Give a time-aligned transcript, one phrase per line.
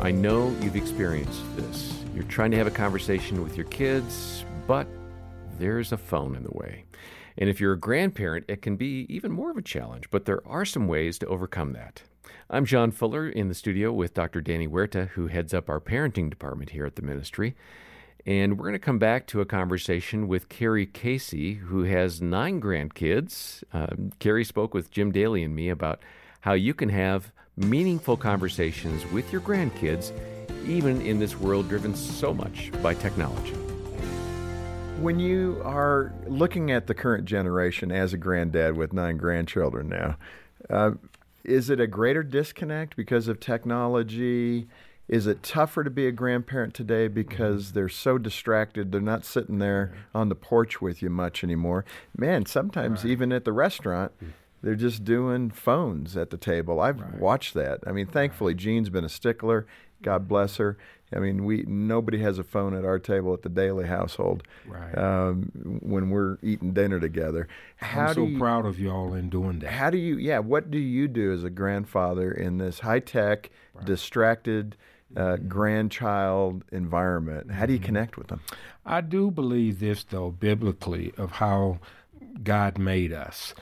[0.00, 2.04] I know you've experienced this.
[2.14, 4.86] You're trying to have a conversation with your kids, but
[5.58, 6.84] there's a phone in the way.
[7.36, 10.46] And if you're a grandparent, it can be even more of a challenge, but there
[10.46, 12.02] are some ways to overcome that.
[12.48, 14.40] I'm John Fuller in the studio with Dr.
[14.40, 17.56] Danny Huerta, who heads up our parenting department here at the ministry.
[18.24, 22.60] And we're going to come back to a conversation with Carey Casey, who has nine
[22.60, 23.64] grandkids.
[23.72, 26.00] Um, Carey spoke with Jim Daly and me about
[26.42, 30.12] how you can have meaningful conversations with your grandkids,
[30.66, 33.54] even in this world driven so much by technology.
[35.00, 40.16] When you are looking at the current generation as a granddad with nine grandchildren now,
[40.70, 40.92] uh,
[41.44, 44.68] is it a greater disconnect because of technology?
[45.08, 47.74] Is it tougher to be a grandparent today because mm-hmm.
[47.74, 48.92] they're so distracted?
[48.92, 51.84] They're not sitting there on the porch with you much anymore.
[52.16, 53.10] Man, sometimes right.
[53.10, 54.32] even at the restaurant, mm.
[54.62, 56.80] They're just doing phones at the table.
[56.80, 57.18] I've right.
[57.18, 57.80] watched that.
[57.86, 58.60] I mean, thankfully, right.
[58.60, 59.66] Jean's been a stickler.
[60.02, 60.76] God bless her.
[61.12, 64.96] I mean, we nobody has a phone at our table at the Daly household right.
[64.96, 65.50] um,
[65.80, 67.48] when we're eating dinner together.
[67.76, 69.70] How I'm so you, proud of y'all in doing that.
[69.70, 70.18] How do you?
[70.18, 73.84] Yeah, what do you do as a grandfather in this high tech, right.
[73.84, 74.76] distracted?
[75.16, 77.50] Uh, grandchild environment.
[77.50, 77.86] How do you mm-hmm.
[77.86, 78.42] connect with them?
[78.84, 81.78] I do believe this, though, biblically, of how
[82.42, 83.54] God made us.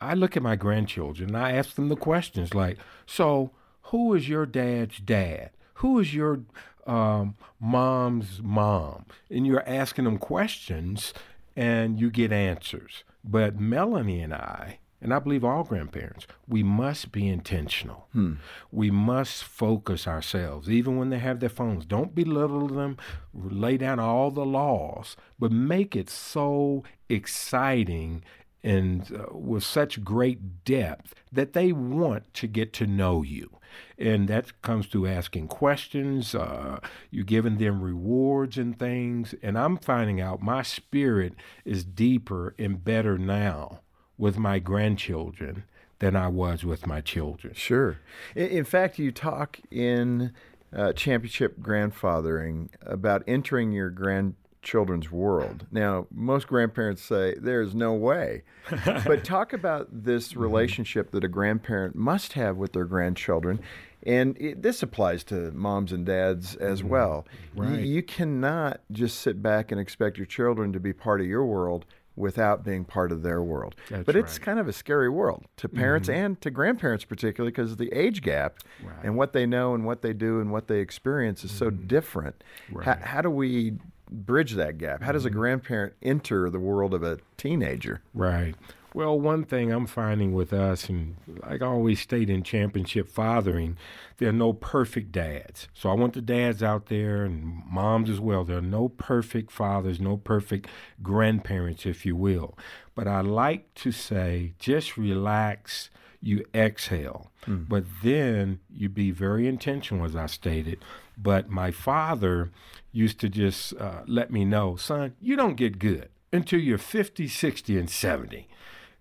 [0.00, 3.50] I look at my grandchildren and I ask them the questions like, So,
[3.84, 5.50] who is your dad's dad?
[5.74, 6.40] Who is your
[6.86, 9.06] um, mom's mom?
[9.30, 11.14] And you're asking them questions
[11.54, 13.04] and you get answers.
[13.24, 18.08] But Melanie and I, and I believe all grandparents, we must be intentional.
[18.12, 18.34] Hmm.
[18.72, 21.84] We must focus ourselves, even when they have their phones.
[21.84, 22.96] Don't belittle them,
[23.34, 28.24] lay down all the laws, but make it so exciting
[28.66, 33.48] and uh, with such great depth that they want to get to know you.
[33.96, 39.36] And that comes through asking questions, uh, you giving them rewards and things.
[39.40, 41.34] And I'm finding out my spirit
[41.64, 43.82] is deeper and better now
[44.18, 45.62] with my grandchildren
[46.00, 47.54] than I was with my children.
[47.54, 47.98] Sure.
[48.34, 50.32] In, fact, you talk in
[50.74, 54.34] uh, Championship Grandfathering about entering your grand
[54.66, 55.64] children's world.
[55.70, 58.42] Now, most grandparents say there's no way.
[58.84, 60.40] but talk about this mm-hmm.
[60.40, 63.60] relationship that a grandparent must have with their grandchildren.
[64.02, 66.88] And it, this applies to moms and dads as mm-hmm.
[66.88, 67.26] well.
[67.54, 67.70] Right.
[67.70, 71.46] Y- you cannot just sit back and expect your children to be part of your
[71.46, 73.76] world without being part of their world.
[73.90, 74.46] That's but it's right.
[74.46, 76.24] kind of a scary world to parents mm-hmm.
[76.24, 78.96] and to grandparents, particularly because the age gap right.
[79.04, 81.58] and what they know and what they do and what they experience is mm-hmm.
[81.58, 82.42] so different.
[82.72, 82.98] Right.
[83.02, 83.74] How do we
[84.10, 85.02] bridge that gap?
[85.02, 85.38] How does a mm-hmm.
[85.38, 88.02] grandparent enter the world of a teenager?
[88.14, 88.54] Right.
[88.96, 93.76] Well, one thing I'm finding with us, and like I always state in championship fathering,
[94.16, 95.68] there are no perfect dads.
[95.74, 98.42] So I want the dads out there and moms as well.
[98.42, 100.68] There are no perfect fathers, no perfect
[101.02, 102.56] grandparents, if you will.
[102.94, 105.90] But I like to say just relax,
[106.22, 107.30] you exhale.
[107.46, 107.68] Mm.
[107.68, 110.82] But then you be very intentional, as I stated.
[111.18, 112.50] But my father
[112.96, 117.28] used to just uh, let me know, son, you don't get good until you're 50,
[117.28, 118.48] 60, and 70.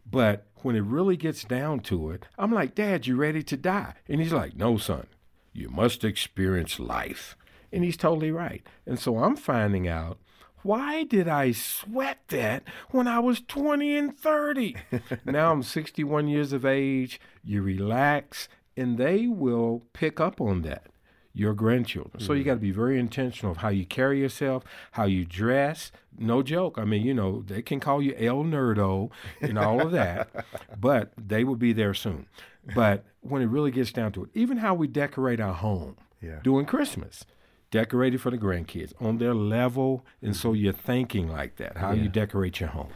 [0.05, 3.93] But when it really gets down to it, I'm like, Dad, you ready to die?
[4.07, 5.07] And he's like, No, son,
[5.53, 7.35] you must experience life.
[7.71, 8.65] And he's totally right.
[8.85, 10.19] And so I'm finding out
[10.61, 14.75] why did I sweat that when I was 20 and 30?
[15.25, 17.21] now I'm 61 years of age.
[17.43, 20.87] You relax, and they will pick up on that
[21.35, 22.13] your grandchildren.
[22.17, 22.25] Mm-hmm.
[22.25, 22.45] So you mm.
[22.45, 24.63] got to be very intentional of how you carry yourself,
[24.93, 25.91] how you dress.
[26.17, 26.77] No joke.
[26.77, 30.29] I mean, you know, they can call you El Nerdo and all of that,
[30.79, 32.27] but they will be there soon.
[32.73, 36.39] But when it really gets down to it, even how we decorate our home yeah.
[36.41, 37.25] during Christmas,
[37.75, 40.63] decorated for the grandkids on their level, and so mm-hmm.
[40.63, 41.75] you're thinking like that.
[41.75, 42.03] How yeah.
[42.03, 42.87] you decorate your home.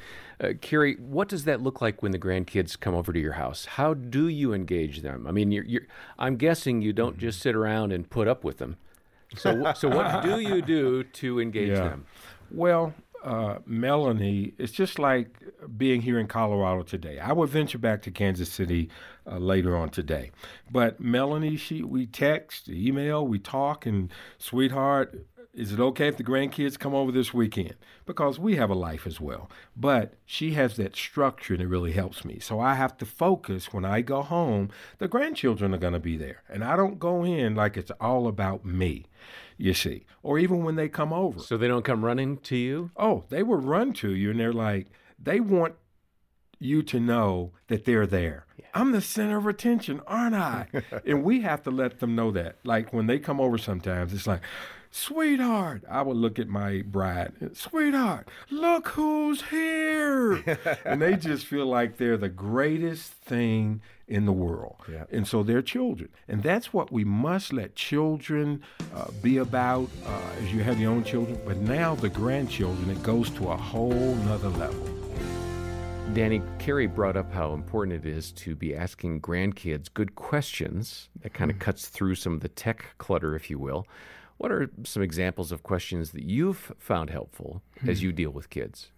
[0.42, 3.66] Uh, Carey, what does that look like when the grandkids come over to your house?
[3.66, 5.28] How do you engage them?
[5.28, 8.58] I mean, you're, you're, I'm guessing you don't just sit around and put up with
[8.58, 8.78] them.
[9.36, 11.90] So, so what do you do to engage yeah.
[11.90, 12.06] them?
[12.50, 12.94] Well,
[13.24, 15.38] uh, Melanie, it's just like
[15.78, 17.20] being here in Colorado today.
[17.20, 18.90] I will venture back to Kansas City
[19.26, 20.32] uh, later on today,
[20.72, 26.24] but Melanie, she we text, email, we talk, and sweetheart, is it okay if the
[26.24, 27.76] grandkids come over this weekend?
[28.06, 29.50] Because we have a life as well.
[29.76, 32.40] But she has that structure and it really helps me.
[32.40, 34.70] So I have to focus when I go home,
[35.00, 36.44] the grandchildren are going to be there.
[36.48, 39.08] And I don't go in like it's all about me,
[39.60, 41.40] you see, or even when they come over.
[41.40, 42.92] So they don't come running to you?
[42.96, 44.88] Oh, they will run to you and they're like,
[45.22, 45.76] they want
[46.60, 48.46] you to know that they're there.
[48.74, 50.68] I'm the center of attention, aren't I?
[51.06, 52.60] and we have to let them know that.
[52.64, 54.42] Like when they come over sometimes, it's like,
[54.92, 55.84] sweetheart.
[55.90, 60.44] I would look at my bride, sweetheart, look who's here.
[60.86, 64.78] and they just feel like they're the greatest thing in the world.
[64.92, 65.04] Yeah.
[65.12, 66.10] And so they're children.
[66.28, 68.64] And that's what we must let children
[68.96, 71.40] uh, be about uh, as you have your own children.
[71.46, 74.88] But now the grandchildren, it goes to a whole nother level.
[76.14, 81.08] Danny, Carey brought up how important it is to be asking grandkids good questions.
[81.22, 83.86] That kind of cuts through some of the tech clutter, if you will.
[84.40, 88.90] What are some examples of questions that you've found helpful as you deal with kids?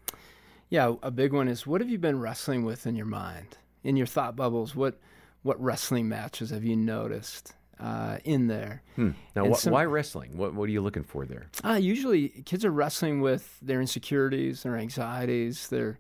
[0.70, 3.98] Yeah, a big one is what have you been wrestling with in your mind, in
[3.98, 4.76] your thought bubbles?
[4.76, 5.00] What
[5.42, 8.84] what wrestling matches have you noticed uh, in there?
[8.96, 9.12] Hmm.
[9.36, 10.38] Now, wh- some- why wrestling?
[10.38, 11.48] What, what are you looking for there?
[11.64, 15.68] Uh, usually, kids are wrestling with their insecurities, their anxieties.
[15.70, 15.98] Their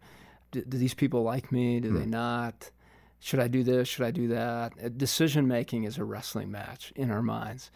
[0.51, 1.79] do, do these people like me?
[1.79, 2.69] Do they not?
[3.19, 3.87] Should I do this?
[3.87, 4.73] Should I do that?
[4.83, 7.71] Uh, decision making is a wrestling match in our minds,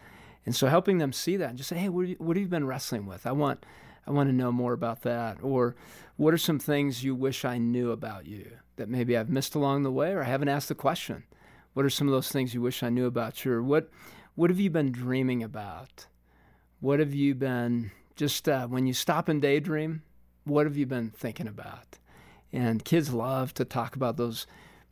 [0.46, 2.42] and so helping them see that and just say, "Hey, what have you, what have
[2.42, 3.26] you been wrestling with?
[3.26, 3.66] I want,
[4.06, 5.76] I want to know more about that." Or,
[6.16, 9.82] what are some things you wish I knew about you that maybe I've missed along
[9.82, 11.24] the way, or I haven't asked the question?
[11.74, 13.52] What are some of those things you wish I knew about you?
[13.52, 13.90] Or what,
[14.34, 16.06] what have you been dreaming about?
[16.80, 20.02] What have you been just uh, when you stop and daydream?
[20.44, 21.98] What have you been thinking about?
[22.50, 24.46] And kids love to talk about those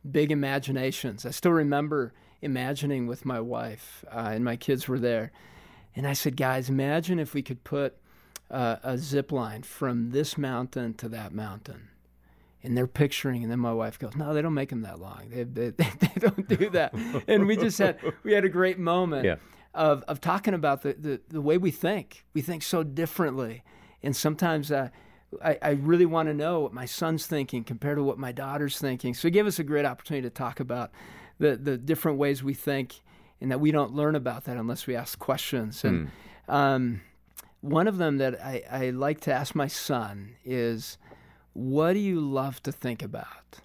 [0.09, 1.25] big imaginations.
[1.25, 2.13] I still remember
[2.45, 5.31] imagining with my wife, uh, and my kids were there.
[5.95, 7.97] And I said, guys, imagine if we could put
[8.51, 11.89] uh, a zip line from this mountain to that mountain.
[12.63, 15.29] And they're picturing, and then my wife goes, "No, they don't make them that long.
[15.29, 15.69] They, they,
[15.99, 16.93] they don't do that."
[17.27, 19.35] and we just had we had a great moment Yeah.
[19.75, 22.25] of, of talking about the, the, the way we think.
[22.33, 23.63] We think so differently.
[24.01, 24.89] And sometimes uh,
[25.43, 28.79] I, I really want to know what my son's thinking compared to what my daughter's
[28.79, 29.13] thinking.
[29.13, 30.91] So it gave us a great opportunity to talk about
[31.39, 33.01] the, the different ways we think
[33.41, 35.83] and that we don't learn about that unless we ask questions.
[35.83, 36.09] And
[36.47, 37.01] um,
[37.61, 40.97] one of them that I, I like to ask my son is,
[41.53, 43.59] what do you love to think about?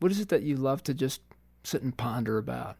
[0.00, 1.20] What is it that you love to just
[1.64, 2.76] sit and ponder about?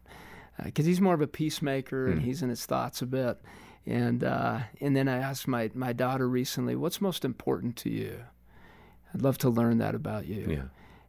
[0.63, 3.39] Because he's more of a peacemaker and he's in his thoughts a bit.
[3.85, 8.19] And uh, and then I asked my, my daughter recently, what's most important to you?
[9.13, 10.45] I'd love to learn that about you.
[10.49, 10.63] Yeah.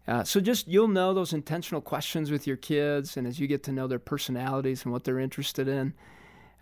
[0.07, 3.63] Uh, so just you'll know those intentional questions with your kids, and as you get
[3.63, 5.95] to know their personalities and what they're interested in,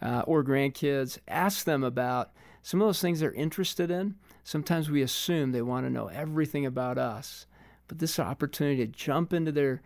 [0.00, 2.30] uh, or grandkids, ask them about
[2.62, 4.14] some of those things they're interested in.
[4.44, 7.46] Sometimes we assume they want to know everything about us,
[7.88, 9.82] but this is an opportunity to jump into their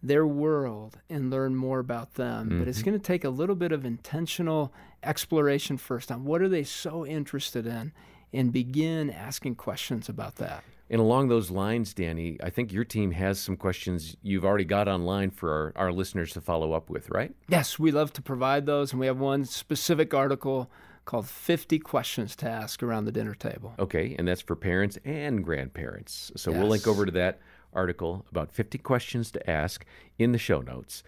[0.00, 2.48] their world and learn more about them.
[2.60, 4.72] But it's going to take a little bit of intentional
[5.02, 7.92] exploration first on what are they so interested in,
[8.32, 10.64] and begin asking questions about that.
[10.90, 14.88] And along those lines, Danny, I think your team has some questions you've already got
[14.88, 17.34] online for our, our listeners to follow up with, right?
[17.48, 20.70] Yes, we love to provide those, and we have one specific article
[21.04, 23.74] called 50 Questions to Ask Around the Dinner Table.
[23.78, 26.32] Okay, and that's for parents and grandparents.
[26.36, 27.40] So we'll link over to that
[27.72, 29.84] article about 50 questions to ask
[30.18, 31.02] in the show notes.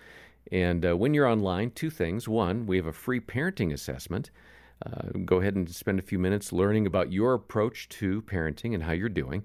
[0.51, 2.29] And uh, when you're online, two things.
[2.29, 4.31] One, we have a free parenting assessment.
[4.85, 8.83] Uh, go ahead and spend a few minutes learning about your approach to parenting and
[8.83, 9.45] how you're doing.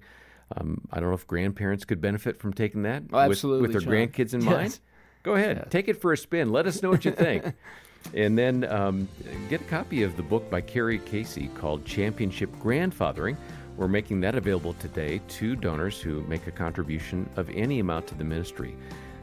[0.56, 3.72] Um, I don't know if grandparents could benefit from taking that Oh, with- absolutely, with,
[3.72, 4.50] their grandkids in Yes.
[4.50, 4.78] mind.
[5.22, 6.50] Go ahead, take it for a spin.
[6.52, 7.44] Let us know what you think.
[8.14, 9.08] and then um,
[9.50, 13.36] get a copy of the book by Carey Casey called Championship Grandfathering.
[13.76, 18.14] We're making that available today to donors who make a contribution of any amount to
[18.14, 18.76] the ministry.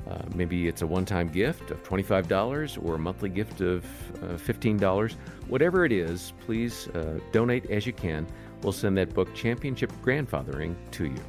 [0.10, 3.86] Uh, maybe it's a one time gift of $25 or a monthly gift of
[4.22, 5.16] uh, $15.
[5.48, 8.28] Whatever it is, please uh, donate as you can.
[8.62, 11.24] We'll send that book, Championship Grandfathering, to you.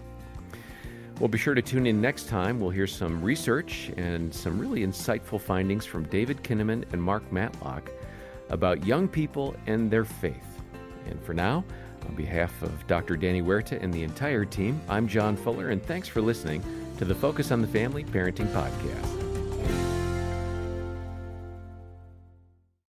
[1.21, 2.59] Well, be sure to tune in next time.
[2.59, 7.91] We'll hear some research and some really insightful findings from David Kinnaman and Mark Matlock
[8.51, 10.61] about young people and their faith.
[11.07, 11.65] And for now,
[12.09, 13.17] on behalf of Dr.
[13.17, 16.63] Danny Huerta and the entire team, I'm John Fuller, and thanks for listening
[16.99, 19.14] to the Focus on the Family Parenting Podcast.